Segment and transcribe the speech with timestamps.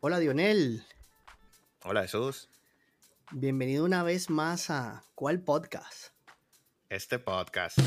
[0.00, 0.84] Hola Dionel,
[1.82, 2.48] Hola Jesús.
[3.32, 6.08] bienvenido una vez más a ¿Cuál podcast?
[6.88, 7.78] Este podcast.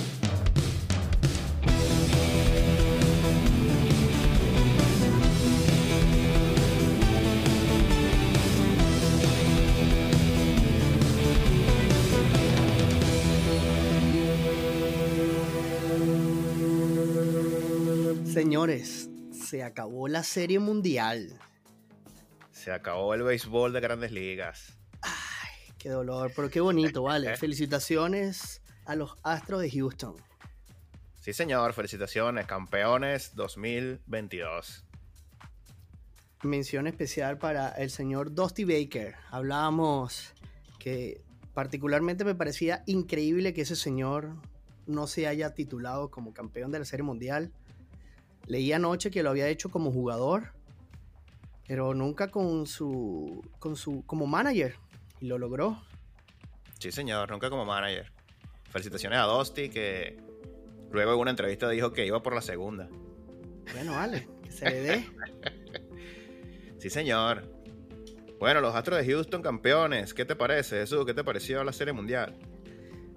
[18.25, 21.39] Señores, se acabó la serie mundial.
[22.59, 24.77] Se acabó el béisbol de grandes ligas.
[25.01, 27.33] Ay, qué dolor, pero qué bonito, vale.
[27.37, 30.17] Felicitaciones a los Astros de Houston.
[31.21, 31.71] Sí, señor.
[31.71, 32.45] Felicitaciones.
[32.47, 34.83] Campeones 2022.
[36.43, 39.15] Mención especial para el señor Dusty Baker.
[39.31, 40.33] Hablábamos
[40.79, 41.21] que
[41.53, 44.35] particularmente me parecía increíble que ese señor
[44.85, 47.53] no se haya titulado como campeón de la Serie Mundial.
[48.47, 50.58] Leí anoche que lo había hecho como jugador,
[51.69, 54.73] pero nunca con su, con su como manager
[55.21, 55.79] y lo logró.
[56.79, 57.29] Sí, señor.
[57.29, 58.11] Nunca como manager.
[58.71, 60.17] Felicitaciones a Dusty que
[60.89, 62.89] luego en una entrevista dijo que iba por la segunda.
[63.71, 65.05] Bueno, vale, que se le dé.
[66.79, 67.43] Sí, señor.
[68.39, 70.13] Bueno, los Astros de Houston campeones.
[70.13, 71.05] ¿Qué te parece, Jesús?
[71.05, 72.39] ¿Qué te pareció la Serie Mundial?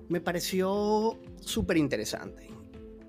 [0.08, 2.50] Me pareció súper interesante.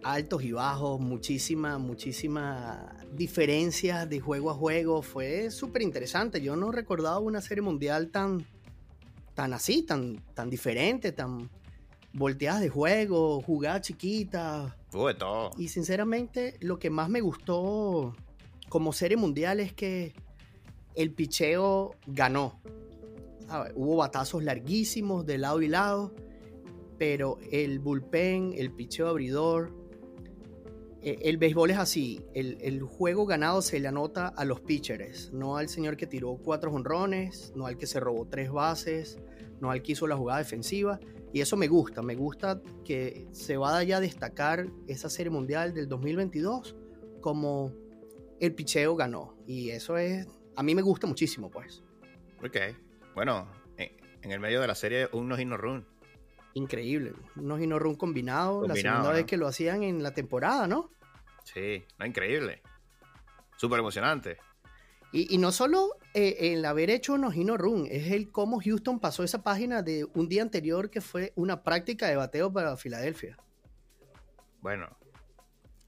[0.03, 5.01] Altos y bajos, muchísima, muchísima diferencia de juego a juego.
[5.01, 6.41] Fue súper interesante.
[6.41, 8.45] Yo no recordaba una serie mundial tan,
[9.33, 11.49] tan así, tan, tan diferente, tan
[12.13, 14.73] volteadas de juego, jugadas chiquitas.
[14.91, 15.51] Todo.
[15.57, 18.15] Y sinceramente, lo que más me gustó
[18.69, 20.13] como serie mundial es que
[20.95, 22.59] el picheo ganó.
[23.47, 26.13] Ver, hubo batazos larguísimos de lado y lado,
[26.97, 29.71] pero el bullpen, el picheo abridor,
[31.03, 32.25] el béisbol es así.
[32.33, 36.37] El, el juego ganado se le anota a los pitchers, no al señor que tiró
[36.37, 39.19] cuatro jonrones, no al que se robó tres bases,
[39.59, 40.99] no al que hizo la jugada defensiva.
[41.33, 45.87] Y eso me gusta, me gusta que se vaya a destacar esa serie mundial del
[45.87, 46.75] 2022
[47.21, 47.73] como
[48.39, 49.35] el picheo ganó.
[49.47, 51.83] Y eso es, a mí me gusta muchísimo, pues.
[52.43, 52.57] Ok.
[53.15, 53.47] Bueno,
[53.77, 55.87] en, el medio de la serie, un no run.
[56.53, 57.13] Increíble.
[57.35, 59.15] Unos no run combinados, la Combinado, segunda ¿no?
[59.15, 60.91] vez que lo hacían en la temporada, ¿no?
[61.43, 62.61] Sí, no, increíble.
[63.57, 64.37] Súper emocionante.
[65.11, 68.99] Y, y no solo eh, el haber hecho unos no run, es el cómo Houston
[68.99, 73.37] pasó esa página de un día anterior que fue una práctica de bateo para Filadelfia.
[74.61, 74.89] Bueno,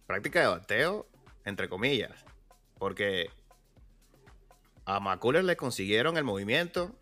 [0.06, 1.08] práctica de bateo,
[1.44, 2.26] entre comillas.
[2.78, 3.30] Porque
[4.86, 6.96] a McCullers le consiguieron el movimiento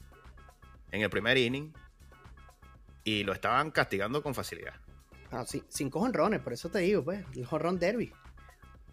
[0.91, 1.73] en el primer inning
[3.03, 4.74] y lo estaban castigando con facilidad.
[5.31, 8.14] Ah, sí, cinco jonrones, por eso te digo, pues, el jonrón derby.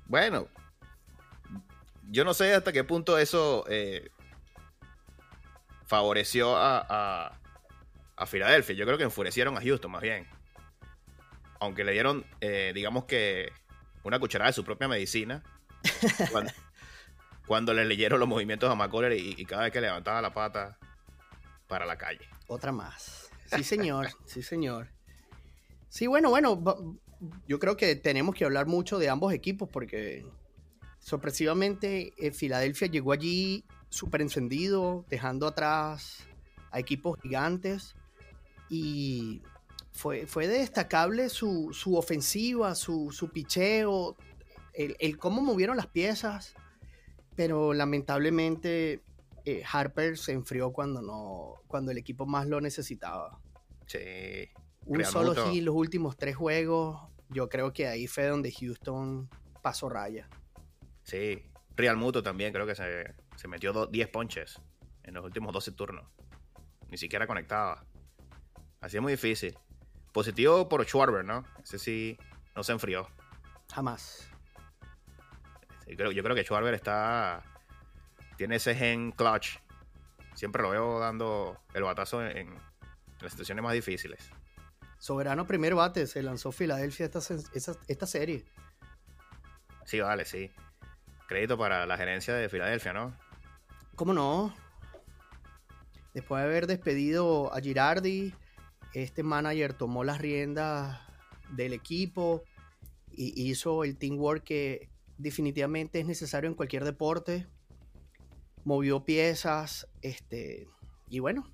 [0.06, 0.48] Bueno,
[2.10, 4.10] yo no sé hasta qué punto eso eh,
[5.86, 7.38] favoreció a, a,
[8.16, 8.74] a Filadelfia.
[8.74, 10.26] Yo creo que enfurecieron a Houston más bien.
[11.60, 13.52] Aunque le dieron, eh, digamos que,
[14.02, 15.42] una cucharada de su propia medicina.
[16.32, 16.52] cuando,
[17.46, 20.78] cuando le leyeron los movimientos a McCullers y, y cada vez que levantaba la pata
[21.66, 22.28] para la calle.
[22.46, 23.29] Otra más.
[23.56, 24.88] Sí, señor, sí, señor.
[25.88, 26.62] Sí, bueno, bueno,
[27.46, 30.24] yo creo que tenemos que hablar mucho de ambos equipos porque
[31.00, 36.18] sorpresivamente eh, Filadelfia llegó allí súper encendido, dejando atrás
[36.70, 37.96] a equipos gigantes
[38.68, 39.42] y
[39.90, 44.16] fue, fue destacable su, su ofensiva, su, su picheo,
[44.72, 46.54] el, el cómo movieron las piezas,
[47.34, 49.02] pero lamentablemente
[49.58, 53.38] eh, Harper se enfrió cuando no cuando el equipo más lo necesitaba.
[53.86, 54.48] Sí.
[54.86, 57.00] Un Real solo hit los últimos tres juegos.
[57.28, 59.28] Yo creo que ahí fue donde Houston
[59.62, 60.28] pasó raya.
[61.02, 61.44] Sí.
[61.76, 64.60] Real Muto también creo que se, se metió do- 10 ponches
[65.04, 66.06] en los últimos 12 turnos.
[66.88, 67.84] Ni siquiera conectaba.
[68.80, 69.56] Así es muy difícil.
[70.12, 71.44] Positivo por Schwarber, ¿no?
[71.62, 72.18] Ese sí
[72.56, 73.06] no se enfrió.
[73.72, 74.28] Jamás.
[75.86, 77.42] Sí, creo- yo creo que Schwarber está.
[78.40, 79.58] Tiene ese gen clutch.
[80.34, 82.54] Siempre lo veo dando el batazo en, en
[83.20, 84.30] las situaciones más difíciles.
[84.98, 87.20] Soberano primer bate se lanzó Filadelfia esta,
[87.86, 88.46] esta serie.
[89.84, 90.50] Sí, vale, sí.
[91.28, 93.14] Crédito para la gerencia de Filadelfia, ¿no?
[93.94, 94.54] ¿Cómo no?
[96.14, 98.34] Después de haber despedido a Girardi,
[98.94, 100.98] este manager tomó las riendas
[101.50, 102.42] del equipo
[103.12, 104.88] y hizo el teamwork que
[105.18, 107.46] definitivamente es necesario en cualquier deporte.
[108.64, 110.68] Movió piezas, este,
[111.08, 111.50] y bueno,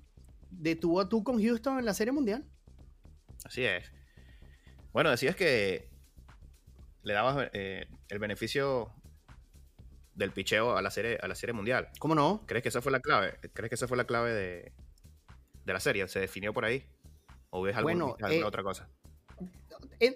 [0.51, 2.45] de tú a tú con Houston en la Serie Mundial.
[3.45, 3.91] Así es.
[4.93, 5.89] Bueno, decías que
[7.03, 8.91] le dabas eh, el beneficio
[10.15, 11.89] del picheo a la serie, a la serie mundial.
[11.99, 12.43] ¿Cómo no?
[12.47, 13.37] ¿Crees que esa fue la clave?
[13.53, 14.73] ¿Crees que esa fue la clave de,
[15.65, 16.07] de la serie?
[16.07, 16.83] ¿Se definió por ahí?
[17.51, 18.89] ¿O ves algún- Bueno, alguna eh, otra cosa?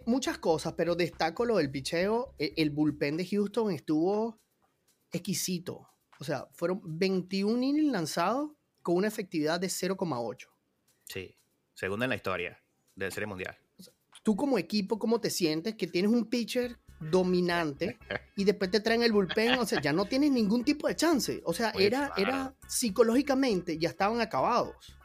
[0.06, 2.34] Muchas cosas, pero destaco lo del picheo.
[2.40, 4.40] E- El, bullpen de Houston estuvo
[5.12, 5.88] exquisito.
[6.22, 8.52] O sea, fueron 21 innings lanzados
[8.84, 10.50] con una efectividad de 0,8.
[11.08, 11.36] Sí.
[11.74, 12.62] Segunda en la historia
[12.94, 13.58] de la serie mundial.
[14.22, 15.74] Tú como equipo, ¿cómo te sientes?
[15.74, 17.98] Que tienes un pitcher dominante
[18.36, 21.42] y después te traen el bullpen, o sea, ya no tienes ningún tipo de chance.
[21.44, 22.22] O sea, Oye, era, claro.
[22.22, 24.96] era psicológicamente, ya estaban acabados.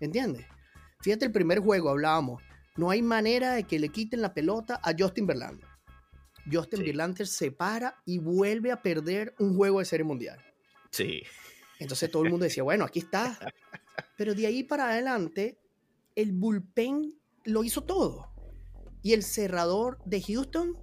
[0.00, 0.44] ¿Entiendes?
[1.02, 2.42] Fíjate, el primer juego hablábamos,
[2.76, 5.68] no hay manera de que le quiten la pelota a Justin Verlander.
[6.50, 6.86] Justin Sí.
[6.86, 10.44] Verlander se para y vuelve a perder un juego de serie mundial.
[10.90, 11.22] Sí.
[11.78, 13.38] Entonces todo el mundo decía, bueno, aquí está.
[14.16, 15.58] Pero de ahí para adelante,
[16.14, 17.14] el bullpen
[17.44, 18.32] lo hizo todo.
[19.02, 20.76] Y el cerrador de Houston,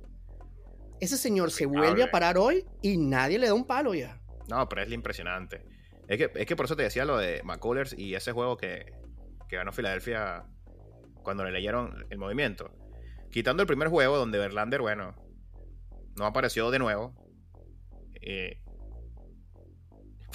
[1.01, 4.21] ese señor se vuelve a parar hoy y nadie le da un palo ya.
[4.47, 5.65] No, pero es impresionante.
[6.07, 8.85] Es que, es que por eso te decía lo de McCullers y ese juego que,
[9.49, 10.45] que ganó Filadelfia
[11.23, 12.71] cuando le leyeron el movimiento.
[13.31, 15.15] Quitando el primer juego donde Verlander, bueno,
[16.15, 17.13] no apareció de nuevo.
[18.21, 18.61] eh,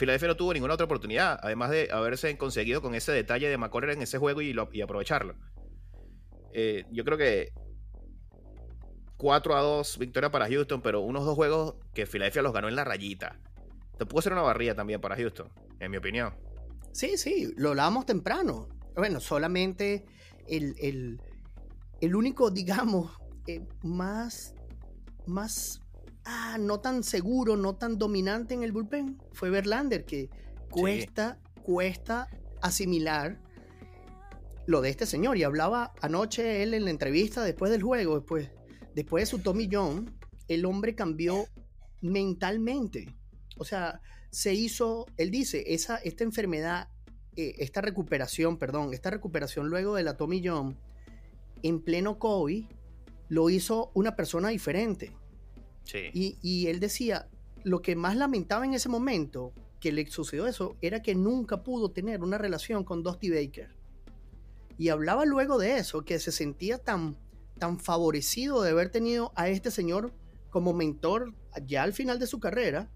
[0.00, 3.94] Filadelfia no tuvo ninguna otra oportunidad, además de haberse conseguido con ese detalle de McCullers
[3.97, 5.35] en ese juego y aprovecharlo.
[6.55, 7.50] Eh, yo creo que
[9.19, 12.76] 4 a 2 victoria para Houston, pero unos dos juegos que Filadelfia los ganó en
[12.76, 13.38] la rayita.
[13.99, 16.35] Te pudo ser una barrilla también para Houston, en mi opinión.
[16.93, 18.69] Sí, sí, lo hablábamos temprano.
[18.96, 20.06] Bueno, solamente
[20.49, 21.20] el, el-
[22.00, 23.12] el único, digamos,
[23.46, 24.55] eh, más,
[25.26, 25.82] más,
[26.31, 30.31] ah, no tan seguro, no tan dominante en el bullpen fue Verlander, que
[30.71, 32.29] cuesta, cuesta
[32.62, 33.41] asimilar
[34.67, 35.37] lo de este señor.
[35.37, 38.50] Y hablaba anoche él en la entrevista después del juego, después,
[38.94, 40.15] después de su Tommy John,
[40.49, 41.47] el hombre cambió
[42.00, 43.15] mentalmente.
[43.59, 44.00] O sea,
[44.31, 46.88] se hizo, él dice, esa, esta enfermedad,
[47.37, 50.79] eh, esta recuperación, perdón, esta recuperación luego de la Tommy John,
[51.62, 52.67] en pleno COVID,
[53.29, 55.12] lo hizo una persona diferente.
[56.13, 57.29] Y él decía,
[57.65, 61.91] lo que más lamentaba en ese momento que le sucedió eso era que nunca pudo
[61.91, 63.75] tener una relación con Dusty Baker.
[64.79, 67.17] Y hablaba luego de eso, que se sentía tan,
[67.59, 70.13] tan favorecido de haber tenido a este señor
[70.51, 71.35] como mentor
[71.67, 72.91] ya al final de su carrera,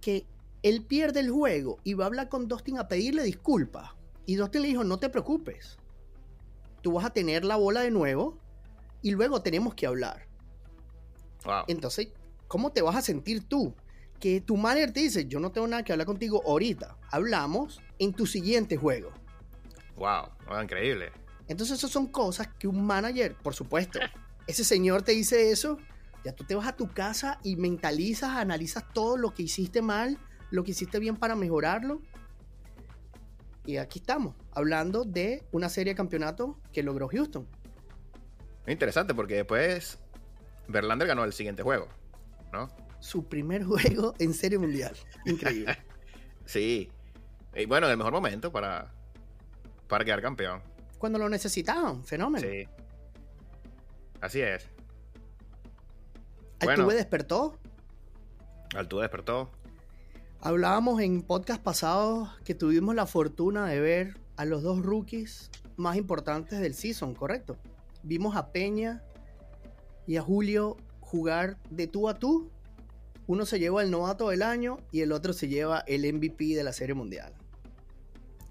[0.00, 0.26] que
[0.62, 3.90] él pierde el juego y va a hablar con Dustin a pedirle disculpas.
[4.26, 5.78] Y Dustin le dijo, no te preocupes,
[6.82, 8.38] tú vas a tener la bola de nuevo
[9.02, 10.27] y luego tenemos que hablar.
[11.48, 11.64] Wow.
[11.66, 12.08] Entonces,
[12.46, 13.74] ¿cómo te vas a sentir tú?
[14.20, 16.98] Que tu manager te dice, yo no tengo nada que hablar contigo ahorita.
[17.10, 19.12] Hablamos en tu siguiente juego.
[19.96, 20.28] Wow.
[20.62, 21.10] Increíble.
[21.46, 23.98] Entonces, esas son cosas que un manager, por supuesto,
[24.46, 25.78] ese señor te dice eso,
[26.22, 30.18] ya tú te vas a tu casa y mentalizas, analizas todo lo que hiciste mal,
[30.50, 32.02] lo que hiciste bien para mejorarlo.
[33.64, 37.46] Y aquí estamos, hablando de una serie de campeonatos que logró Houston.
[38.66, 39.98] Es interesante porque después
[40.68, 41.88] Verlander ganó el siguiente juego,
[42.52, 42.68] ¿no?
[43.00, 44.94] Su primer juego en serie mundial.
[45.26, 45.76] Increíble.
[46.44, 46.90] Sí.
[47.54, 48.90] Y bueno, en el mejor momento para,
[49.86, 50.62] para quedar campeón.
[50.96, 52.48] Cuando lo necesitaban, fenómeno.
[52.48, 52.66] Sí.
[54.22, 54.66] Así es.
[56.60, 56.88] Altuve Bueno.
[56.94, 57.58] despertó.
[58.74, 59.50] Altuve despertó.
[60.40, 65.96] Hablábamos en podcast pasados que tuvimos la fortuna de ver a los dos rookies más
[65.96, 67.58] importantes del season, ¿correcto?
[68.02, 69.02] Vimos a Peña
[70.08, 72.50] y a Julio jugar de tú a tú.
[73.28, 76.64] Uno se lleva el novato del año y el otro se lleva el MVP de
[76.64, 77.34] la Serie Mundial.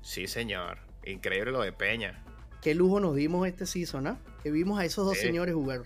[0.02, 0.78] Sí, señor.
[1.04, 2.24] Increíble lo de Peña.
[2.62, 4.20] Qué lujo nos dimos este season, ¿ah?
[4.44, 5.26] Que vimos a esos dos Sí.
[5.28, 5.82] señores jugar.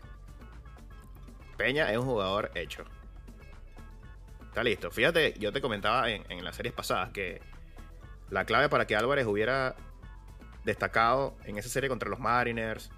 [1.58, 2.84] Peña es un jugador hecho.
[4.48, 4.92] Está listo.
[4.92, 7.42] Fíjate, yo te comentaba en, en las series pasadas que
[8.30, 9.76] la clave para que Álvarez hubiera
[10.66, 12.92] destacado en esa serie contra los Mariners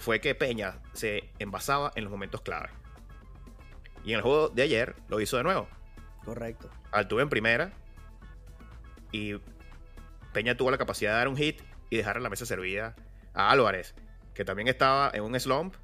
[0.00, 2.70] fue que Peña se envasaba en los momentos clave.
[4.02, 5.68] Y en el juego de ayer lo hizo de nuevo.
[6.24, 6.70] Correcto.
[6.90, 7.72] Altuve en primera
[9.12, 9.34] y
[10.32, 12.96] Peña tuvo la capacidad de dar un hit y dejar la mesa servida
[13.34, 13.94] a Álvarez,
[14.32, 15.74] que también estaba en un slump,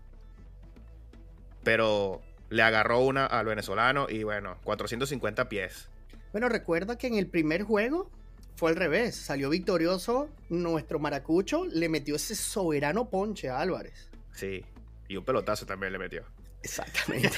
[1.63, 5.91] pero le agarró una al venezolano y bueno, 450 pies.
[6.33, 8.11] Bueno, recuerda que en el primer juego
[8.57, 9.15] fue al revés.
[9.15, 14.11] Salió victorioso nuestro maracucho, le metió ese soberano ponche a Álvarez.
[14.33, 14.65] Sí,
[15.09, 16.25] y un pelotazo también le metió.
[16.63, 17.31] Exactamente.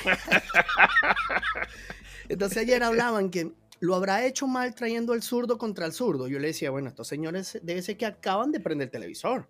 [2.29, 6.29] Entonces ayer hablaban que lo habrá hecho mal trayendo el zurdo contra el zurdo.
[6.29, 9.47] Yo le decía, bueno, estos señores debe ser que acaban de prender el televisor.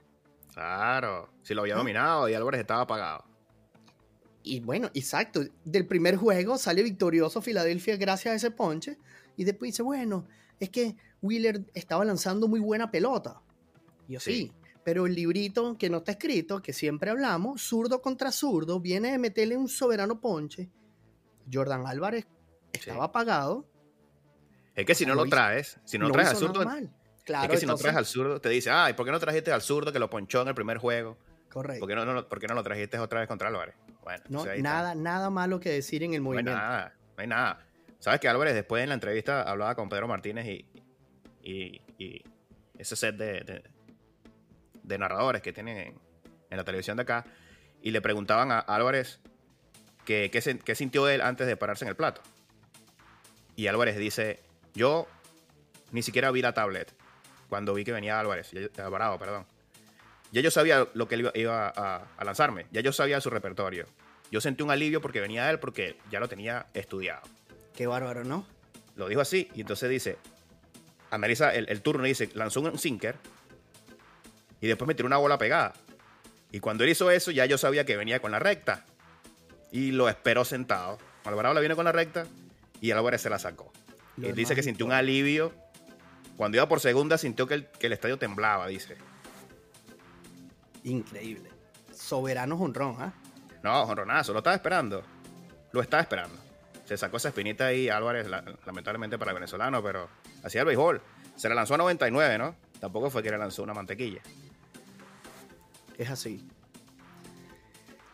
[0.52, 3.24] Claro, si lo había dominado y Álvarez estaba apagado.
[4.42, 5.44] Y bueno, exacto.
[5.64, 8.98] Del primer juego sale victorioso Filadelfia gracias a ese ponche.
[9.36, 10.26] Y después dice, bueno,
[10.58, 13.40] es que Wheeler estaba lanzando muy buena pelota.
[14.08, 14.52] Yo sí.
[14.84, 19.18] Pero el librito que no está escrito, que siempre hablamos, zurdo contra zurdo, viene de
[19.18, 20.70] meterle un soberano ponche.
[21.52, 22.26] Jordan Álvarez
[22.72, 23.66] estaba apagado.
[24.74, 26.64] Es que si no lo, traes, si no, traes al zurdo,
[27.24, 29.50] claro, es que si no traes al zurdo, te dice, ay, ¿por qué no trajiste
[29.50, 31.18] al zurdo que lo ponchó en el primer juego?
[31.50, 31.80] Correcto.
[31.80, 33.74] ¿Por qué no, no lo trajiste otra vez contra Álvarez?
[34.04, 36.52] Bueno, no, nada, nada malo que decir en el movimiento.
[36.52, 37.66] No hay nada, no hay nada.
[37.98, 40.77] Sabes que Álvarez después en la entrevista hablaba con Pedro Martínez y,
[41.48, 42.22] y,
[42.78, 43.62] ese set de,
[44.82, 45.98] de, narradores que tienen
[46.50, 47.24] en, la televisión de acá
[47.82, 49.20] y le preguntaban a Álvarez
[50.04, 52.22] qué que, sintió él antes de pararse en el plato.
[53.56, 54.40] Y Álvarez dice,
[54.74, 55.08] yo
[55.90, 56.94] ni siquiera vi la tablet
[57.48, 59.46] cuando vi que venía Álvarez, Alvarado, perdón.
[60.30, 63.86] Ya yo sabía lo que él iba, a, lanzarme, ya yo sabía su repertorio.
[64.30, 67.22] Yo sentí un alivio porque venía él, porque ya lo tenía estudiado.
[67.74, 68.46] Qué bárbaro, ¿no?
[68.94, 70.18] Lo dijo así, y entonces dice,
[71.10, 73.16] analiza el, turno y dice, lanzó un sinker,
[74.60, 75.74] y después me tiró una bola pegada.
[76.50, 78.84] Y cuando él hizo eso, ya yo sabía que venía con la recta.
[79.70, 80.98] Y lo esperó sentado.
[81.24, 82.26] Alvarado la viene con la recta
[82.80, 83.70] y Álvarez se la sacó.
[84.16, 85.52] y dice que sintió un alivio.
[86.36, 88.96] Cuando iba por segunda, sintió que el, que el estadio temblaba, dice.
[90.84, 91.50] Increíble.
[91.92, 93.12] Soberano honrón, ¿ah?
[93.62, 95.04] No, honronazo, lo estaba esperando.
[95.72, 96.36] Lo estaba esperando.
[96.86, 98.26] Se sacó esa espinita ahí Álvarez,
[98.64, 100.08] lamentablemente para el venezolano, pero
[100.42, 101.00] hacía el béisbol.
[101.36, 102.54] Se le lanzó a 99, ¿no?
[102.80, 104.20] Tampoco fue que le lanzó una mantequilla.
[105.96, 106.46] Es así.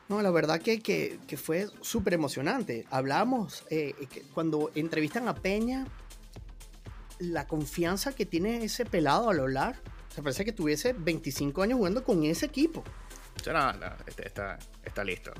[0.08, 2.86] No, la verdad que, que, fue súper emocionante.
[2.90, 3.94] Hablamos, eh,
[4.34, 5.86] cuando entrevistan a Peña,
[7.18, 9.76] la confianza que tiene ese pelado al hablar
[10.14, 12.84] se parece que tuviese 25 años jugando con ese equipo.
[13.46, 15.32] No, no, este, está, está, listo.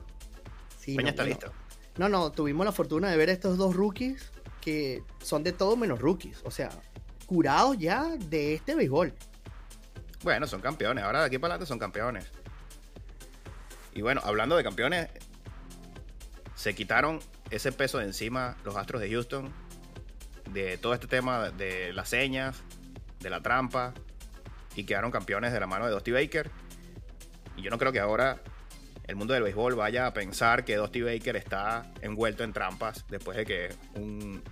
[0.84, 1.52] Peña está listo.
[1.96, 4.32] No, no, tuvimos la fortuna de ver estos dos rookies
[4.64, 6.40] que son de todo menos rookies.
[6.44, 6.70] O sea,
[7.26, 9.12] curados ya de este béisbol.
[10.22, 11.04] Bueno, son campeones.
[11.04, 12.30] Ahora de aquí para adelante son campeones.
[13.92, 15.10] Y bueno, hablando de campeones,
[16.54, 19.52] se quitaron ese peso de encima los Astros de Houston,
[20.50, 22.62] de todo este tema de las señas,
[23.20, 23.92] de la trampa,
[24.74, 26.50] y quedaron campeones de la mano de Dusty Baker.
[27.56, 28.40] Y yo no creo que ahora
[29.06, 33.36] el mundo del béisbol vaya a pensar que Dusty Baker está envuelto en trampas después
[33.36, 34.42] de que un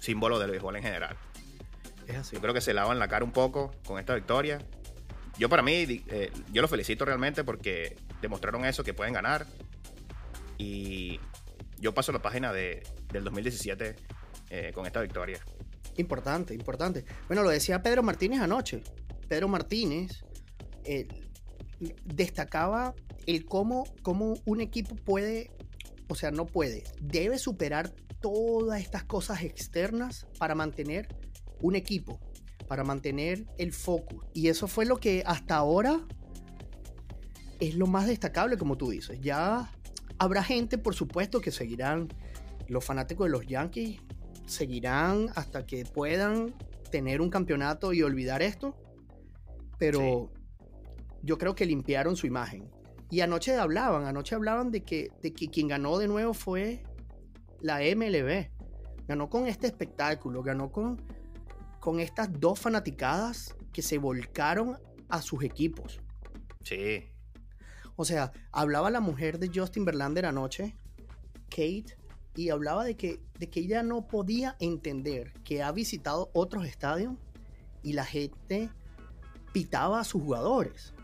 [0.00, 1.16] símbolo del béisbol en general.
[2.06, 2.36] Es así.
[2.36, 4.58] Yo creo que se lavan la cara un poco con esta victoria.
[5.38, 9.46] Yo para mí, eh, yo lo felicito realmente porque demostraron eso, que pueden ganar.
[10.56, 11.20] Y
[11.78, 12.82] yo paso la página de,
[13.12, 13.96] del 2017
[14.50, 15.40] eh, con esta victoria.
[15.98, 17.04] Importante, importante.
[17.26, 18.82] Bueno, lo decía Pedro Martínez anoche.
[19.28, 20.24] Pedro Martínez
[20.84, 21.06] eh,
[22.04, 22.94] destacaba
[23.26, 25.50] el cómo, cómo un equipo puede,
[26.08, 31.08] o sea, no puede, debe superar todas estas cosas externas para mantener
[31.60, 32.20] un equipo,
[32.66, 34.24] para mantener el foco.
[34.34, 36.00] Y eso fue lo que hasta ahora
[37.60, 39.20] es lo más destacable, como tú dices.
[39.20, 39.72] Ya
[40.18, 42.08] habrá gente, por supuesto, que seguirán,
[42.66, 44.00] los fanáticos de los Yankees
[44.46, 46.54] seguirán hasta que puedan
[46.90, 48.74] tener un campeonato y olvidar esto
[49.78, 50.30] pero
[51.22, 52.70] yo creo que limpiaron su imagen.
[53.10, 56.82] Y anoche hablaban, anoche hablaban de que, de que quien ganó de nuevo fue
[57.60, 58.50] la MLB.
[59.06, 61.00] Ganó con este espectáculo, ganó con,
[61.80, 64.76] con estas dos fanaticadas que se volcaron
[65.08, 66.00] a sus equipos.
[66.62, 67.06] Sí.
[67.96, 70.76] O sea, hablaba la mujer de Justin Verlander anoche,
[71.48, 71.96] Kate,
[72.36, 77.14] y hablaba de que, de que ella no podía entender que ha visitado otros estadios
[77.82, 78.70] y la gente
[79.52, 80.94] pitaba a sus jugadores.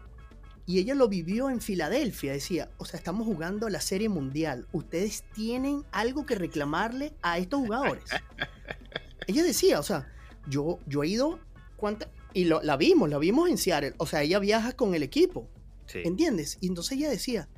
[0.67, 2.33] Y ella lo vivió en Filadelfia.
[2.33, 4.67] Decía, o sea, estamos jugando la Serie Mundial.
[4.73, 8.05] Ustedes tienen algo que reclamarle a estos jugadores.
[9.27, 10.11] ella decía, o sea,
[10.49, 11.39] yo, yo he ido,
[11.77, 12.11] ¿cuánta?
[12.33, 13.95] Y lo, la vimos, la vimos en Seattle.
[13.99, 15.49] O sea, ella viaja con el equipo.
[15.93, 16.57] ¿Entiendes?
[16.61, 17.49] Y entonces ella decía,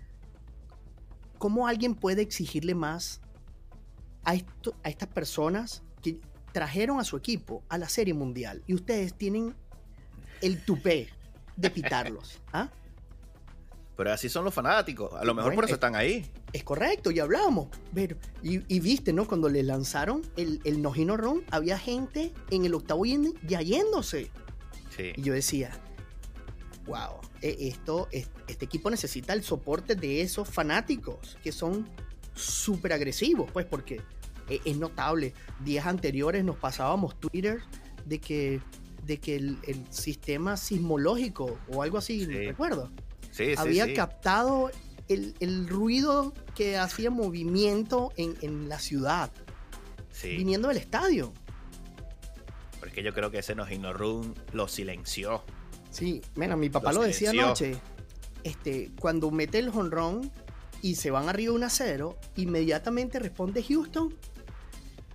[1.39, 3.21] ¿cómo alguien puede exigirle más
[4.25, 6.21] a, esto, a estas personas que
[6.53, 8.65] trajeron a su equipo a la Serie Mundial?
[8.67, 9.55] Y ustedes tienen
[10.43, 11.09] el tupé
[11.57, 12.43] de pitarlos.
[12.53, 12.71] ¿ah?
[13.97, 15.13] Pero así son los fanáticos.
[15.15, 16.27] A lo mejor por eso están ahí.
[16.53, 17.69] Es correcto, y hablábamos.
[17.95, 19.27] Pero, y, viste, ¿no?
[19.27, 24.31] Cuando le lanzaron el, el Nojino Ron, había gente en el octavo ya yéndose.
[24.95, 25.13] Sí.
[25.17, 25.71] Y yo decía,
[26.87, 31.89] wow, e, esto, este equipo necesita el soporte de esos fanáticos que son
[32.35, 34.03] súper agresivos, pues, porque
[34.49, 35.33] e, es notable.
[35.65, 37.63] Días anteriores nos pasábamos Twitter
[38.05, 38.61] de que
[39.07, 39.59] de que el,
[39.91, 42.91] sistema sismológico o algo así, recuerdo,
[43.57, 44.71] había captado
[45.09, 49.31] el, ruido que hacía movimiento en, la ciudad.
[50.23, 51.33] Viniendo del estadio.
[52.81, 55.43] Porque yo creo que ese Nojino Run lo silenció.
[55.91, 57.77] Sí, mira, mi papá lo, decía anoche.
[58.43, 60.31] Este, cuando mete el jonrón
[60.83, 64.15] y se van arriba 1 a 0, inmediatamente responde Houston.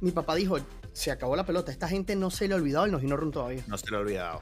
[0.02, 0.58] Mi papá dijo,
[0.92, 3.64] se acabó la pelota, esta gente no se le ha olvidado el Nojino Run todavía.
[3.68, 4.42] No se le ha olvidado.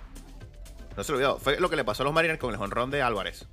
[0.98, 1.40] No se le ha olvidado.
[1.40, 3.48] Fue lo que le pasó a los Mariners con el jonrón de Álvarez.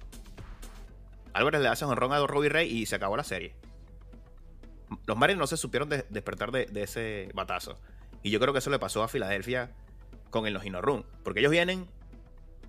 [1.37, 3.55] Álvarez le hace honrón a Robbie Ray y se acabó la serie.
[5.07, 7.79] Los Mariners no se supieron despertar de, ese batazo.
[8.23, 9.71] Y yo creo que eso le pasó a Filadelfia
[10.31, 11.05] con el Logino Run.
[11.25, 11.87] Porque ellos vienen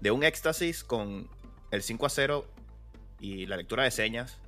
[0.01, 1.29] de un éxtasis con
[1.71, 2.45] el 5 a 0
[3.19, 4.39] y la lectura de señas.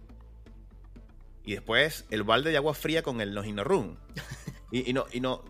[1.44, 3.98] Y después el balde de agua fría con el Logino Run.
[4.72, 5.44] Y, no, y no.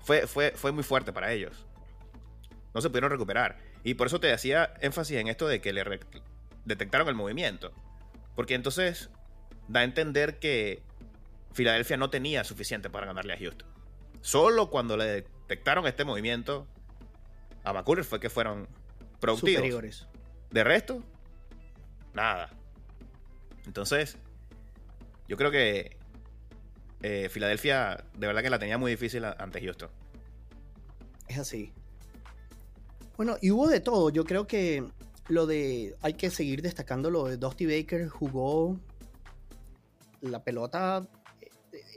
[0.00, 1.64] Fue, fue, fue muy fuerte para ellos.
[2.74, 3.56] No se pudieron recuperar.
[3.84, 5.84] Y por eso te hacía énfasis en esto de que le
[6.64, 7.72] detectaron el movimiento.
[8.34, 9.10] Porque entonces
[9.68, 10.82] da a entender que
[11.52, 13.68] Filadelfia no tenía suficiente para ganarle a Houston.
[14.20, 16.66] Solo cuando le detectaron este movimiento
[17.62, 18.68] a McCullers fue que fueron
[19.20, 19.56] productivos.
[19.56, 20.06] Superiores.
[20.50, 21.02] De resto,
[22.12, 22.50] nada.
[23.66, 24.18] Entonces,
[25.28, 25.96] yo creo que
[27.02, 29.90] eh, Filadelfia de verdad que la tenía muy difícil ante Houston.
[31.28, 31.72] Es así.
[33.16, 34.10] Bueno, y hubo de todo.
[34.10, 34.84] Yo creo que
[35.28, 38.78] lo de, hay que seguir destacando lo de Dusty Baker, jugó
[40.20, 41.06] la pelota,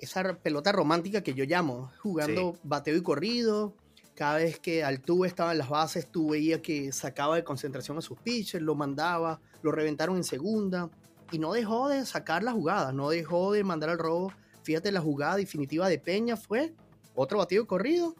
[0.01, 3.73] esa pelota romántica que yo llamo, jugando bateo y corrido.
[4.15, 8.01] Cada vez que Altuve estaba en las bases, tú veías que sacaba de concentración a
[8.01, 10.89] sus pitchers, lo mandaba, lo reventaron en segunda
[11.31, 14.31] y no dejó de sacar la jugada, no dejó de mandar al robo.
[14.63, 16.73] Fíjate, la jugada definitiva de Peña fue
[17.13, 18.15] otro bateo y corrido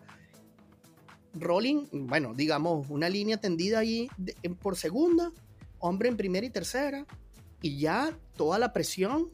[1.42, 4.10] rolling, bueno, digamos, una línea tendida ahí
[4.62, 5.32] por segunda,
[5.80, 7.06] hombre en primera y tercera,
[7.62, 9.30] y ya toda la presión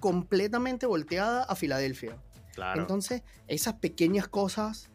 [0.00, 2.16] completamente volteada a Filadelfia.
[2.74, 4.88] Entonces, esas pequeñas cosas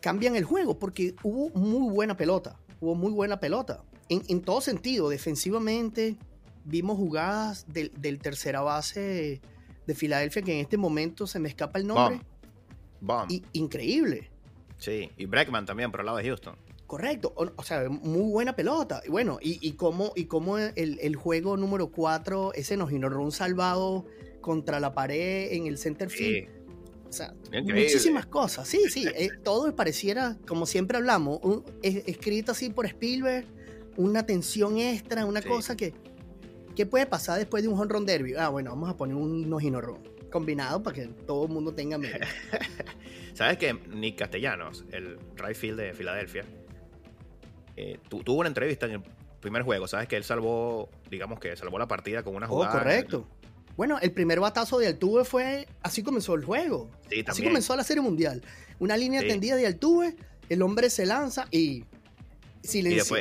[0.00, 3.82] cambian el juego porque hubo muy buena pelota, hubo muy buena pelota.
[4.08, 6.16] En, todo sentido, defensivamente,
[6.64, 9.40] vimos jugadas del, tercera base
[9.86, 12.20] de Filadelfia, que en este momento se me escapa el nombre.
[13.52, 14.30] increíble.
[14.78, 16.56] Sí, y Breckman también por el lado de Houston.
[16.86, 19.02] Correcto, o, sea, muy buena pelota.
[19.04, 24.06] Y bueno, y, y cómo, y cómo el, juego número 4, ese un salvado
[24.40, 26.48] contra la pared en el center field.
[27.08, 28.68] O sea, muchísimas cosas.
[28.68, 31.40] Sí, sí, eh, todo pareciera, como siempre hablamos,
[31.82, 33.46] escrito así por Spielberg,
[33.96, 35.92] una tensión extra, una cosa que,
[36.76, 38.34] ¿qué puede pasar después de un home run derby?
[38.34, 39.80] Ah, bueno, vamos a poner un nojino
[40.30, 42.18] combinado para que todo el mundo tenga miedo.
[43.36, 46.42] ¿Sabes que Nick Castellanos, el right field de Filadelfia,
[47.76, 49.02] eh, tuvo una entrevista en el
[49.40, 49.86] primer juego?
[49.86, 52.74] ¿Sabes que él salvó, digamos que salvó la partida con una oh, jugada?
[52.74, 53.28] Oh, correcto.
[53.76, 55.68] Bueno, el primer batazo de Altuve fue.
[55.82, 56.90] Así comenzó el juego.
[57.10, 58.40] Sí, así comenzó la Serie Mundial.
[58.78, 60.16] Una línea tendida de Altuve,
[60.48, 61.84] el hombre se lanza y.
[62.62, 63.18] Silencio.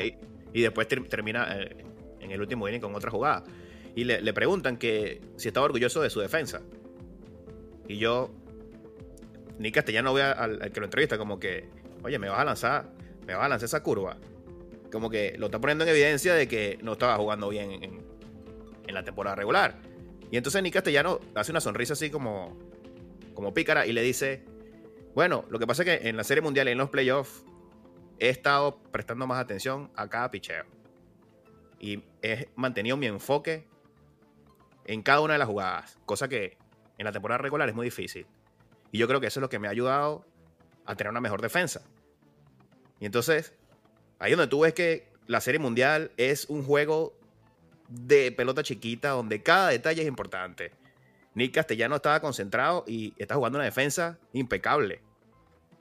[0.53, 1.75] Y después, termina eh,
[2.21, 3.43] en el último inning con otra jugada.
[3.97, 6.61] Y le, le, preguntan que si estaba orgulloso de su defensa.
[7.89, 8.31] Y yo
[9.59, 11.69] ni Castellano ve al, al, que lo entrevista como que,
[12.03, 12.89] oye, me vas a lanzar,
[13.25, 14.17] me vas a lanzar esa curva.
[14.91, 18.05] Como que lo está poniendo en evidencia de que no estaba jugando bien en,
[18.87, 19.81] la temporada regular.
[20.31, 22.57] Y entonces Nick Castellano hace una sonrisa así como,
[23.33, 24.45] como pícara y le dice,
[25.13, 27.43] bueno, lo que pasa es que en la Serie Mundial y en los playoffs
[28.19, 30.63] he estado prestando más atención a cada picheo.
[31.79, 33.67] Y he mantenido mi enfoque
[34.85, 36.57] en cada una de las jugadas, cosa que
[36.97, 38.27] en la temporada regular es muy difícil.
[38.95, 40.25] Y yo creo que eso es lo que me ha ayudado
[40.85, 41.81] a tener una mejor defensa.
[43.01, 43.53] Y entonces,
[44.19, 47.13] ahí donde tú ves que la Serie Mundial es un juego
[47.89, 50.71] de pelota chiquita donde cada detalle es importante.
[51.33, 55.01] Nick Castellano estaba concentrado y está jugando una defensa impecable.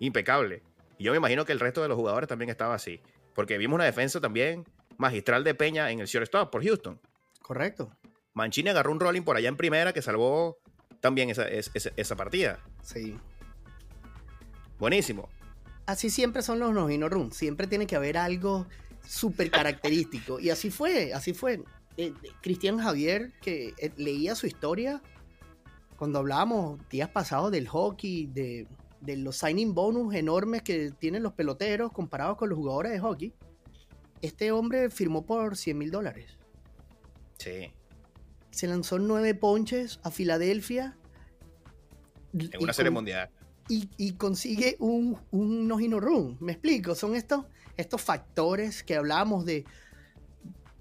[0.00, 0.64] Impecable.
[0.98, 3.00] Y yo me imagino que el resto de los jugadores también estaba así.
[3.32, 4.64] Porque vimos una defensa también
[4.96, 7.00] magistral de Peña en el shortstop por Houston.
[7.42, 7.96] Correcto.
[8.32, 10.58] Mancini agarró un rolling por allá en primera que salvó
[10.98, 12.58] también esa, esa, partida.
[12.84, 13.16] Sí.
[14.78, 15.28] Buenísimo.
[15.86, 17.32] Así siempre son los no Run.
[17.32, 18.66] Siempre tiene que haber algo
[19.06, 20.38] súper característico.
[20.38, 21.62] y así fue, así fue.
[21.96, 25.02] Eh, Cristian Javier, que eh, leía su historia
[25.96, 28.66] cuando hablábamos días pasados del hockey, de,
[29.00, 33.32] de, los signing bonus enormes que tienen los peloteros comparados con los jugadores de hockey.
[34.22, 36.36] Este hombre firmó por 100 mil dólares.
[37.38, 37.72] Sí
[38.54, 40.96] se lanzó nueve ponches a Filadelfia.
[42.38, 43.30] En una serie mundial.
[43.68, 46.36] Y, consigue un, un no run.
[46.40, 46.94] ¿Me explico?
[46.94, 49.64] Son estos, estos factores que hablábamos de,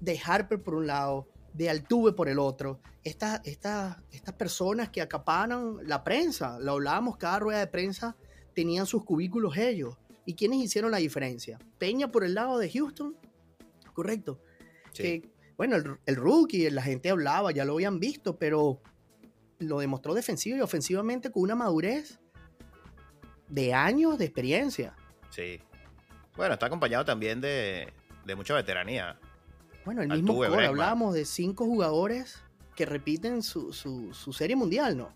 [0.02, 2.80] de Harper por un lado, de Altuve por el otro.
[3.04, 8.16] Estas estas estas personas que acaparan la prensa, lo hablábamos cada rueda de prensa,
[8.54, 9.98] tenían sus cubículos ellos.
[10.26, 11.60] ¿Y quiénes hicieron la diferencia?
[11.78, 13.16] Peña por el lado de Houston,
[13.94, 14.39] correcto.
[14.94, 18.82] Que, bueno, el, el, rookie, la gente hablaba, ya lo habían visto, pero
[19.63, 22.19] lo demostró defensivo y ofensivamente con una madurez
[23.47, 24.95] de años de experiencia.
[25.30, 25.62] Sí.
[26.36, 27.93] Bueno, está acompañado también de,
[28.26, 29.19] de mucha veteranía.
[29.86, 32.41] Bueno, el mismo core, hablábamos de cinco jugadores
[32.76, 35.15] que repiten su, su, serie mundial, ¿no?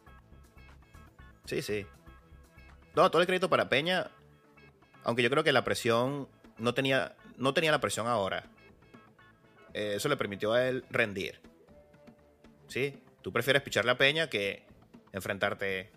[1.46, 1.86] Sí, sí.
[2.96, 4.12] No, todo el crédito para Peña,
[5.04, 8.44] aunque yo creo que la presión no tenía, no tenía la presión ahora.
[9.74, 11.40] Eh, eso le permitió a él rendir.
[12.68, 13.02] ¿Sí?
[13.28, 14.64] Tú prefieres picharle a Peña que
[15.12, 15.92] enfrentarte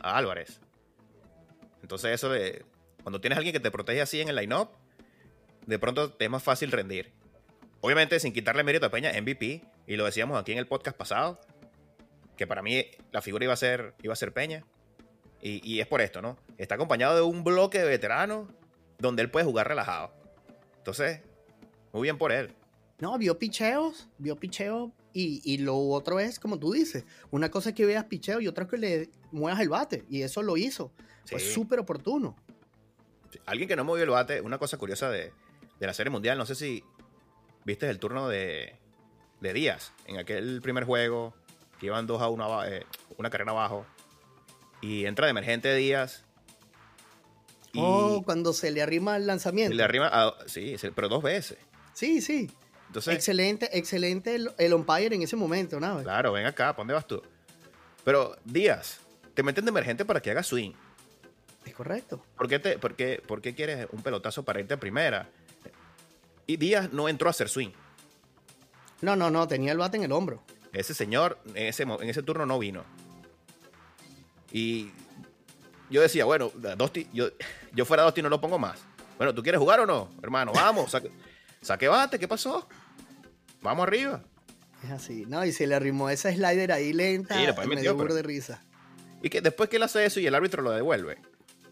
[0.00, 0.60] a Álvarez.
[1.80, 2.64] Entonces eso de...
[3.04, 4.70] Cuando tienes a alguien que te protege así en el line-up,
[5.64, 7.12] de pronto te es más fácil rendir.
[7.82, 11.40] Obviamente sin quitarle mérito a Peña, MVP, y lo decíamos aquí en el podcast pasado,
[12.36, 14.64] que para mí la figura iba a ser, iba a ser Peña.
[15.40, 16.36] Y, es por esto, ¿no?
[16.58, 18.48] Está acompañado de un bloque de veteranos
[18.98, 20.12] donde él puede jugar relajado.
[20.78, 21.20] Entonces,
[21.92, 22.52] muy bien por él.
[22.98, 27.70] No, vio picheos, vio picheos y, y, lo otro es, como tú dices, una cosa
[27.70, 30.04] es que veas picheo y otra es que le muevas el bate.
[30.08, 30.92] Y eso lo hizo.
[31.24, 32.36] Fue súper oportuno.
[33.46, 35.32] Alguien que no movió el bate, una cosa curiosa de,
[35.78, 36.84] de la Serie Mundial, no sé si
[37.64, 38.76] viste el turno de,
[39.40, 41.34] de Díaz en aquel primer juego,
[41.78, 42.86] que iban dos a una, eh,
[43.18, 43.86] una carrera abajo,
[44.80, 46.24] y entra de emergente Díaz.
[47.76, 49.72] oh, cuando se le arrima el lanzamiento.
[49.72, 51.58] Se le arrima, sí, pero dos veces.
[51.94, 52.50] Sí, sí.
[52.92, 56.02] Entonces, excelente, excelente el, umpire en ese momento, ¿no?
[56.02, 57.22] Claro, ven acá, ¿para dónde vas tú?
[58.04, 59.00] Pero Díaz,
[59.32, 60.72] te meten de emergente para que haga swing.
[61.64, 62.22] Es correcto.
[62.36, 65.26] ¿Por qué, te, por, qué, ¿Por qué quieres un pelotazo para irte a primera?
[66.46, 67.70] Y Díaz no entró a hacer swing.
[69.00, 70.42] No, no, no, tenía el bate en el hombro.
[70.74, 72.84] Ese señor en ese, en ese turno no vino.
[74.52, 74.90] Y
[75.88, 77.30] yo decía, bueno, Dosti, yo,
[77.72, 78.80] yo fuera Dosti no lo pongo más.
[79.16, 80.10] Bueno, ¿tú quieres jugar o no?
[80.22, 80.94] Hermano, vamos,
[81.62, 82.68] saque, bate, ¿qué pasó?
[83.62, 84.22] Vamos arriba.
[84.84, 85.44] Es así, ¿no?
[85.44, 88.62] Y se le arrimó esa slider ahí lenta y me dio de risa.
[89.22, 91.18] Y que después que él hace eso y el árbitro lo devuelve,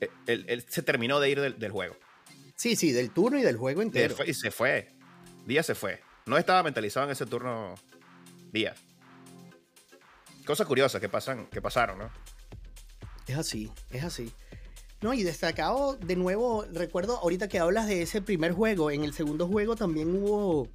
[0.01, 1.97] eh, él, se terminó de ir del juego.
[2.55, 4.15] Sí, sí, del turno y del juego entero.
[4.25, 4.93] Y se fue.
[5.47, 6.01] Díaz se fue.
[6.27, 7.75] No estaba mentalizado en ese turno
[8.53, 8.79] Díaz.
[10.47, 12.11] Cosas curiosas que, pasan, que pasaron, ¿no?
[13.27, 14.33] Es así, es así.
[15.01, 19.15] No, y destacado de nuevo, recuerdo ahorita que hablas de ese primer juego, en el
[19.15, 20.69] segundo juego también hubo,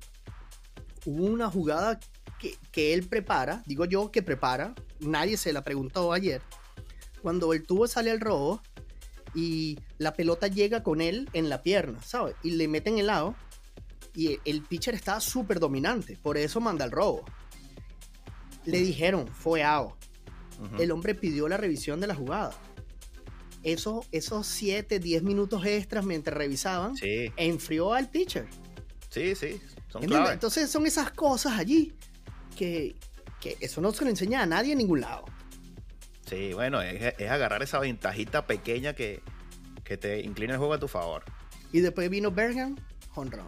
[1.06, 2.00] hubo una jugada
[2.40, 6.42] que, que él prepara, digo yo que prepara, nadie se la preguntó ayer,
[7.22, 8.62] cuando el tubo sale al robo,
[9.36, 12.36] y la pelota llega con él en la pierna, ¿sabes?
[12.42, 13.36] Y le meten el lado
[14.16, 17.26] y el pitcher está súper dominante, por eso manda el robo.
[18.64, 19.94] Le dijeron, fue out.
[20.80, 22.56] El hombre pidió la revisión de la jugada.
[23.62, 26.94] Eso, esos 7, 10 minutos extras mientras revisaban,
[27.36, 28.48] enfrió al pitcher.
[29.10, 29.60] Sí, sí,
[30.02, 31.94] son Entonces son esas cosas allí
[32.56, 32.96] que,
[33.40, 35.26] que, eso no se lo enseña a nadie en ningún lado.
[36.28, 39.22] Sí, bueno, es, agarrar esa ventajita pequeña que,
[39.84, 41.24] te inclina el juego a tu favor.
[41.72, 42.80] Y después vino Bergen,
[43.14, 43.48] home run.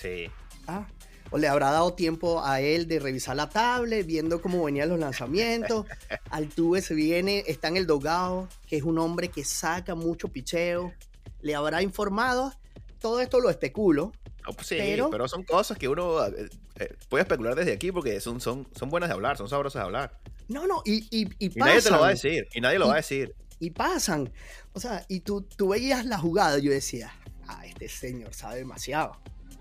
[0.00, 0.26] Sí.
[0.66, 0.86] Ah,
[1.30, 4.98] o le habrá dado tiempo a él de revisar la tablet, viendo cómo venían los
[4.98, 5.86] lanzamientos.
[6.30, 10.92] Altuve se viene, está en el dogado, que es un hombre que saca mucho picheo.
[11.40, 12.52] Le habrá informado.
[13.00, 14.12] Todo esto lo especulo.
[14.44, 14.76] Pues sí,
[15.10, 18.90] pero, son cosas que uno eh, eh, puede especular desde aquí porque son, son, son
[18.90, 20.20] buenas de hablar, son sabrosas de hablar.
[20.48, 22.88] No, no, y, y, y, y nadie te lo va a decir, y nadie lo
[22.88, 23.34] va a decir.
[23.58, 24.30] Y pasan.
[24.74, 27.14] O sea, y tú, tú veías la jugada, yo decía,
[27.48, 29.18] ah, este señor sabe demasiado.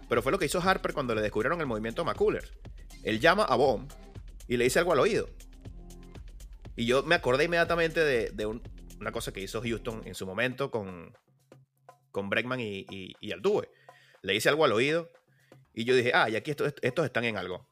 [0.10, 2.52] Pero fue lo que hizo Harper cuando le descubrieron el movimiento McCullers.
[3.04, 3.90] Él llama a Bomb
[4.48, 5.30] y le dice algo al oído.
[6.76, 11.16] Y yo me acordé inmediatamente de, una cosa que hizo Houston en su momento con,
[12.12, 13.70] con Bregman y, y, Altuve.
[14.24, 15.12] Le dice algo al oído
[15.74, 17.70] y yo dije, ah, y aquí estos, estos están en algo.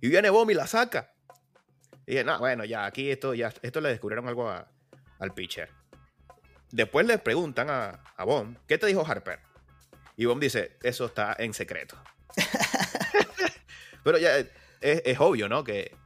[0.00, 1.12] Y viene Bomb y la saca.
[2.06, 5.70] Y dije, no, bueno, ya aquí esto, ya, esto le descubrieron algo al pitcher.
[6.70, 9.40] Después le preguntan a, a Bomb, ¿qué te dijo Harper?
[10.16, 11.96] Y Bomb dice, eso está en secreto.
[14.04, 14.44] Pero ya
[14.80, 15.64] es, obvio, ¿no?
[15.64, 15.96] Que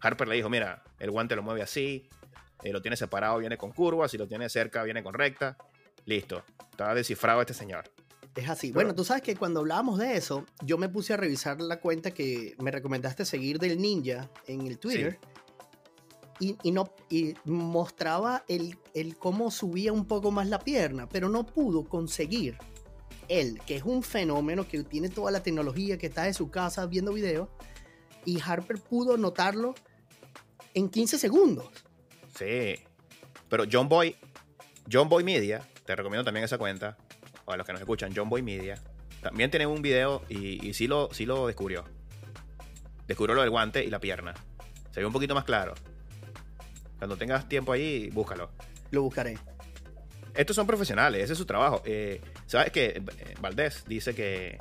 [0.00, 2.08] Harper le dijo, mira, el guante lo mueve así,
[2.62, 5.56] eh, lo tiene separado, viene con curvas, si lo tiene cerca, viene con recta.
[6.06, 7.90] Listo, está descifrado este señor.
[8.34, 8.72] Es así.
[8.72, 12.10] bueno, tú sabes que cuando hablábamos de eso, yo me puse a revisar la cuenta
[12.10, 15.18] que me recomendaste seguir del ninja en el Twitter.
[16.40, 21.46] Y, no, y mostraba el, el, cómo subía un poco más la pierna, pero no
[21.46, 22.58] pudo conseguir
[23.28, 26.86] él, que es un fenómeno, que tiene toda la tecnología, que está en su casa
[26.86, 27.48] viendo videos,
[28.24, 29.74] y Harper pudo notarlo
[30.74, 31.68] en 15 segundos.
[32.36, 32.76] Sí.
[33.48, 34.16] Pero John Boy,
[34.90, 36.96] John Boy Media, te recomiendo también esa cuenta,
[37.44, 38.78] o a los que nos escuchan, John Boy Media,
[39.20, 41.84] también tiene un video y, y sí, lo, sí lo descubrió.
[43.06, 44.34] Descubrió lo del guante y la pierna.
[44.90, 45.74] Se ve un poquito más claro.
[46.98, 48.50] Cuando tengas tiempo ahí, búscalo.
[48.90, 49.38] Lo buscaré.
[50.34, 51.82] Estos son profesionales, ese es su trabajo.
[51.84, 53.02] Eh, ¿Sabes que
[53.40, 54.58] Valdés dice que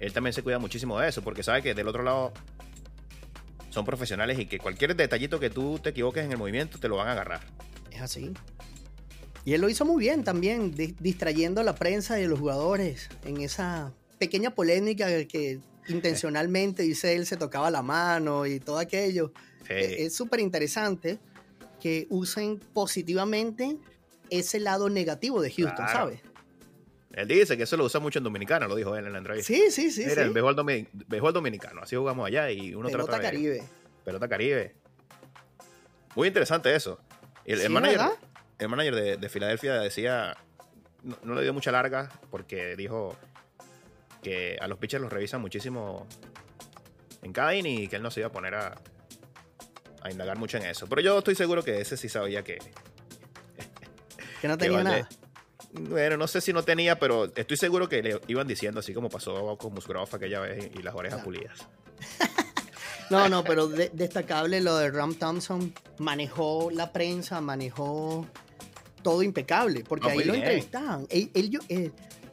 [0.00, 2.32] él también se cuida muchísimo de eso, porque sabe que del otro lado
[3.70, 6.96] son profesionales y que cualquier detallito que tú te equivoques en el movimiento te lo
[6.96, 7.40] van a agarrar.
[7.90, 8.32] Es así.
[9.44, 13.08] Y él lo hizo muy bien también, distrayendo a la prensa y a los jugadores
[13.24, 19.32] en esa pequeña polémica que intencionalmente, dice él, se tocaba la mano y todo aquello.
[19.68, 21.18] E, es súper interesante
[21.80, 23.76] que usen positivamente
[24.30, 26.20] ese lado negativo de Houston, ¿sabes?
[27.12, 29.52] Él dice que eso lo usa mucho en Dominicana, lo dijo él en la entrevista.
[29.52, 30.04] Sí, sí, sí.
[30.06, 33.62] Mira, el béisbol, dominicano, así jugamos allá y uno Pelota Caribe.
[34.04, 34.74] Pelota Caribe.
[36.16, 36.98] Muy interesante eso.
[37.44, 38.00] El, manager,
[38.58, 40.36] el manager de, Filadelfia decía,
[41.02, 43.16] no, le dio mucha larga porque dijo
[44.22, 46.06] que a los pitchers los revisan muchísimo
[47.22, 48.74] en cada inning y que él no se iba a poner a,
[50.02, 50.86] a indagar mucho en eso.
[50.86, 52.58] Pero yo estoy seguro que ese sí sabía que...
[54.40, 55.08] que no tenía nada.
[55.72, 59.08] Bueno, no sé si no tenía, pero estoy seguro que le iban diciendo, así como
[59.10, 61.66] pasó con Musgrove aquella vez y las orejas pulidas.
[63.10, 65.74] no, no, pero destacable lo de Ram Thompson.
[65.98, 68.24] Manejó la prensa, manejó
[69.04, 71.06] todo impecable, porque ahí lo entrevistaban.
[71.08, 71.60] Él, yo,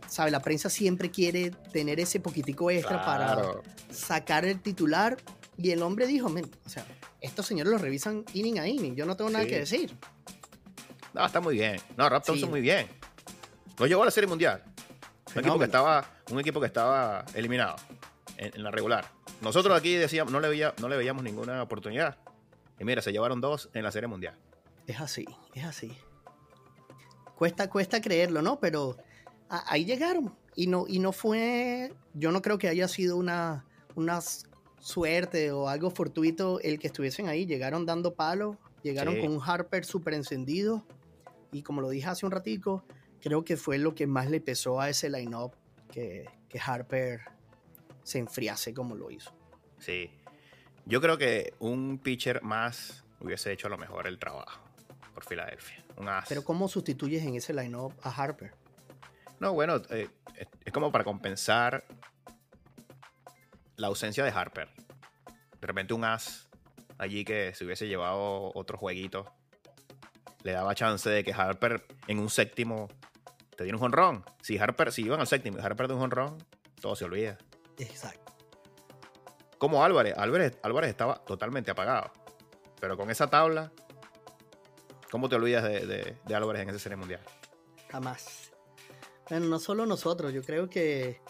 [0.08, 0.32] ¿sabe?
[0.32, 5.18] La prensa siempre quiere tener ese poquitico extra para sacar el titular.
[5.58, 6.84] Y el hombre dijo, men, o sea,
[7.20, 9.96] estos señores lo revisan inning a inning, yo no tengo nada que decir.
[11.14, 11.80] No, está muy bien.
[11.98, 12.88] No, Ram Thompson muy bien.
[13.78, 14.64] No llegó a la Serie Mundial.
[15.36, 17.76] Un equipo, que estaba, un equipo que estaba eliminado
[18.38, 19.06] en, la regular.
[19.42, 22.18] Nosotros aquí decíamos, no le, veía, no le veíamos ninguna oportunidad.
[22.80, 24.36] Y mira, se llevaron dos en la Serie Mundial.
[24.88, 25.96] Es así, es así.
[27.42, 28.60] Cuesta, cuesta creerlo, ¿no?
[28.60, 28.98] Pero
[29.50, 30.32] ahí llegaron.
[30.56, 31.92] Y no, y no fue.
[32.14, 34.20] Yo no creo que haya sido una, una
[34.78, 37.48] suerte o algo fortuito el que estuviesen ahí.
[37.48, 40.86] Llegaron dando palo, llegaron con un Harper súper encendido.
[41.52, 42.86] Y como lo dije hace un ratico,
[43.20, 45.54] creo que fue lo que más le pesó a ese line-up
[45.92, 46.28] que,
[46.64, 47.22] Harper
[48.04, 49.34] se enfriase como lo hizo.
[49.80, 50.12] Sí.
[50.86, 54.62] Yo creo que un pitcher más hubiese hecho a lo mejor el trabajo
[55.16, 55.81] por Filadelfia.
[55.98, 58.54] Un Pero ¿cómo sustituyes en ese line-up a Harper?
[59.40, 60.10] No, bueno, eh,
[60.64, 61.84] es como para compensar
[63.76, 64.70] la ausencia de Harper.
[65.60, 66.50] De repente un as
[66.98, 69.26] allí que se hubiese llevado otro jueguito
[70.44, 72.88] le daba chance de que Harper en un séptimo
[73.56, 74.26] te diera un jonrón.
[74.42, 76.38] Si Harper, si iban al séptimo y Harper de un jonrón,
[76.80, 77.38] todo se olvida.
[77.78, 78.34] Exacto.
[79.58, 82.12] Como Álvarez, Álvarez, Álvarez estaba totalmente apagado.
[82.80, 83.72] Pero con esa tabla,
[85.12, 87.22] ¿cómo te olvidas de, Álvarez en esa serie mundial?
[87.90, 88.52] Jamás.
[89.30, 91.22] Bueno, no solo nosotros, yo creo que,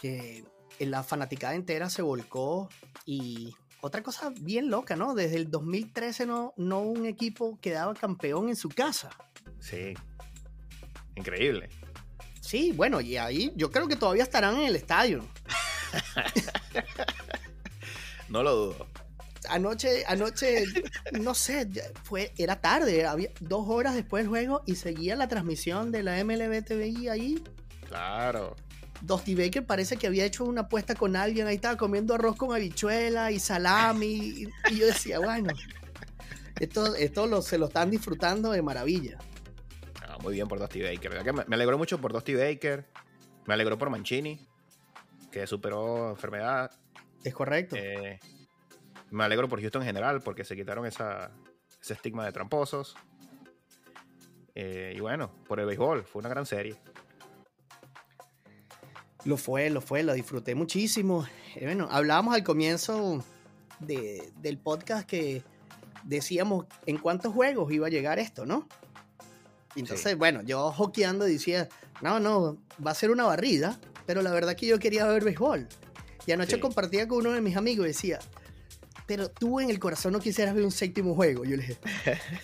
[0.00, 0.44] que
[0.80, 2.68] la fanaticada entera se volcó
[3.06, 5.14] y otra cosa bien loca, ¿no?
[5.14, 9.10] Desde el 2013 no, no un equipo quedaba campeón en su casa.
[9.60, 9.94] Sí,
[11.16, 11.70] Increíble.
[12.40, 15.24] Sí, bueno, y ahí yo creo que todavía estarán en el estadio.
[18.28, 18.86] no lo dudo.
[19.48, 20.64] Anoche, anoche,
[21.12, 21.68] no sé,
[22.02, 26.22] fue, era tarde, había dos horas después del juego y seguía la transmisión de la
[26.24, 27.42] MLB TV ahí.
[27.88, 28.56] Claro.
[29.02, 32.54] Dusty Baker parece que había hecho una apuesta con alguien, ahí estaba comiendo arroz con
[32.54, 34.48] habichuela y salami.
[34.70, 35.52] y, yo decía, bueno,
[36.58, 39.18] esto, esto se lo están disfrutando de maravilla
[40.24, 41.34] muy bien por Dusty Baker.
[41.46, 42.84] me, alegró mucho por Dusty Baker.
[43.46, 44.40] Me alegró por Mancini,
[45.30, 46.70] que superó enfermedad.
[47.22, 47.76] Es correcto.
[47.76, 48.18] Eh,
[49.14, 51.04] me alegro por Houston en general, porque se quitaron ese
[51.88, 52.96] estigma de tramposos.
[54.54, 56.76] Eh, y bueno, por el béisbol, fue una gran serie.
[59.24, 61.26] Lo fue, lo fue, lo disfruté muchísimo.
[61.54, 63.24] Eh, bueno, hablábamos al comienzo
[63.78, 65.42] del podcast que
[66.02, 68.68] decíamos en cuántos juegos iba a llegar esto, ¿no?
[69.76, 71.68] entonces, bueno, yo hoqueando decía,
[72.00, 75.66] no, no, va a ser una barrida, pero la verdad que yo quería ver béisbol.
[76.26, 78.20] Y anoche compartía con uno de mis amigos y decía,
[79.06, 81.44] pero tú en el corazón no quisieras ver un séptimo juego.
[81.44, 81.78] Yo le dije,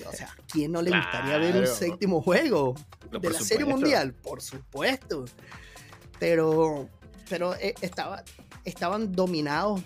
[0.07, 2.75] o sea, ¿quién no le gustaría ver un séptimo juego
[3.11, 4.13] de la Serie Mundial?
[4.13, 5.25] Por supuesto.
[6.19, 6.89] Pero,
[7.29, 8.23] pero eh, estaba,
[8.65, 9.81] estaban dominados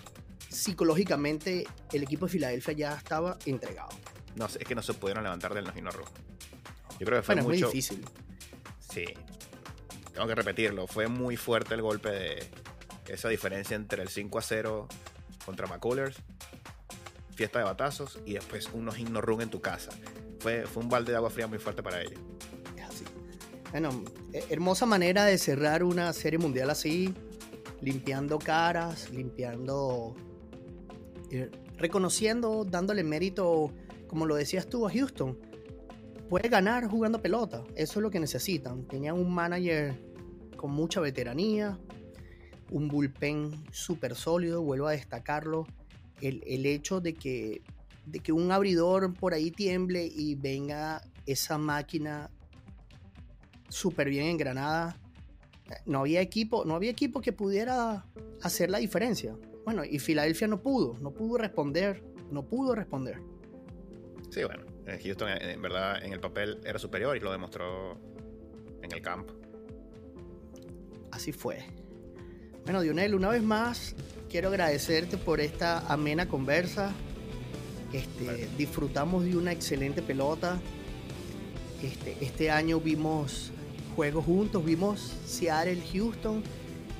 [0.49, 1.67] psicológicamente.
[1.93, 3.91] El equipo de Filadelfia ya estaba entregado.
[4.35, 6.13] No, es que no se pudieron levantar del Nojino Rojo.
[6.99, 8.05] Yo creo que fue muy difícil.
[8.93, 9.05] Sí.
[10.13, 12.51] tengo que repetirlo, fue muy fuerte el golpe de
[13.09, 14.89] esa diferencia entre el 5 a 0
[15.45, 16.17] contra McCullers,
[17.35, 19.91] fiesta de batazos y después unos himnos run en tu casa.
[20.41, 22.21] Fue, fue un balde de agua fría muy fuerte para ellos.
[23.75, 24.05] Bueno,
[24.51, 27.13] hermosa manera de cerrar una serie mundial así,
[27.81, 30.15] limpiando caras, limpiando,
[31.33, 33.73] eh, reconociendo, dándole mérito,
[34.07, 35.37] como lo decías tú a Houston.
[36.29, 38.87] Puede ganar jugando pelota, eso es lo que necesitan.
[38.87, 40.01] Tenían un manager
[40.57, 41.77] con mucha veteranía,
[42.71, 45.67] un bullpen súper sólido, vuelvo a destacarlo.
[46.21, 47.63] El, el hecho de que,
[48.07, 52.31] de que un abridor por ahí tiemble y venga esa máquina
[53.69, 54.97] súper bien en Granada.
[55.87, 58.05] No había equipo, no había equipo que pudiera
[58.43, 59.37] hacer la diferencia.
[59.65, 63.19] Bueno, y Filadelfia no pudo, no pudo responder, no pudo responder.
[64.31, 64.65] Sí, bueno,
[65.03, 67.99] Houston en verdad en el papel era superior y lo demostró
[68.83, 69.35] en el campo.
[71.11, 71.65] Así fue.
[72.65, 73.95] Bueno, Dionel, una vez más
[74.31, 76.93] quiero agradecerte por esta amena conversa.
[77.93, 80.59] Este, Disfrutamos de una excelente pelota.
[81.83, 83.53] Este, este año vimos
[83.95, 86.43] juegos juntos, vimos Seattle, Houston,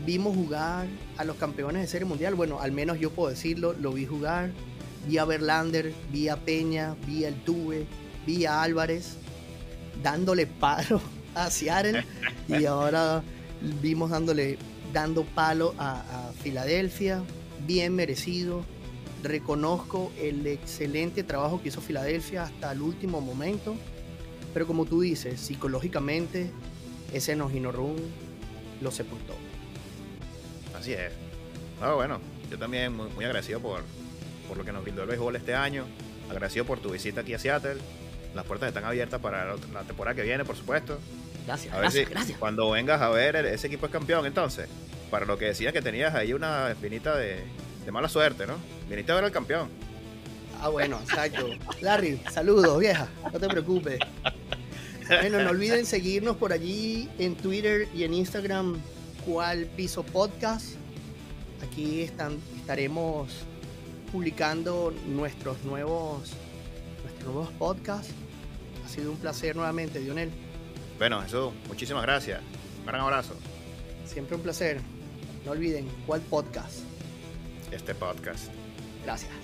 [0.05, 2.35] vimos jugar a los campeones de serie mundial.
[2.35, 4.51] Bueno, al menos yo puedo decirlo, lo vi jugar.
[5.09, 7.87] Vi a Verlander, vi a Peña, vi a Tuve,
[8.27, 9.17] vi a Álvarez
[10.03, 11.01] dándole palo
[11.35, 12.05] a Seattle
[12.49, 13.23] y ahora
[13.81, 14.59] vimos dándole
[14.95, 17.23] dando palo a, Filadelfia,
[17.67, 18.65] bien merecido.
[19.23, 23.75] Reconozco el excelente trabajo que hizo Filadelfia hasta el último momento,
[24.55, 26.51] pero como tú dices, psicológicamente
[27.13, 27.97] ese Nojino Run
[28.81, 29.35] lo sepultó.
[30.79, 31.13] Así es.
[31.81, 33.83] Ah, bueno, yo también muy, muy agradecido por,
[34.49, 35.85] por lo que nos brindó el béisbol este año.
[36.31, 37.77] Agradecido por tu visita aquí a Seattle.
[38.35, 40.99] Las puertas están abiertas para la temporada que viene, por supuesto.
[41.47, 42.39] Gracias, gracias, gracias.
[42.39, 44.69] Cuando vengas a ver, ese equipo es campeón, entonces.
[45.11, 47.43] Para lo que decías que tenías ahí una espinita de,
[47.85, 48.55] de mala suerte, ¿no?
[48.89, 49.69] Viniste a ver al campeón.
[50.61, 51.47] Ah, bueno, exacto.
[51.81, 53.09] Larry, saludos, vieja.
[53.33, 53.99] No te preocupes.
[55.07, 58.81] Bueno, no olviden seguirnos por allí en Twitter y en Instagram,
[59.27, 60.77] cual piso podcast.
[61.63, 63.29] Aquí están, estaremos
[64.11, 66.33] publicando nuestros nuevos,
[67.03, 68.13] nuestros nuevos podcasts.
[68.85, 70.31] Ha sido un placer nuevamente, Dionel.
[70.99, 72.41] Bueno, Jesús, muchísimas gracias.
[72.81, 73.35] Un gran abrazo.
[74.07, 74.81] Siempre un placer.
[75.45, 76.81] No olviden, ¿cuál podcast?
[77.71, 78.49] Este podcast.
[79.05, 79.44] Gracias.